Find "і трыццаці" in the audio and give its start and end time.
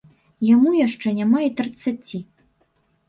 1.49-2.25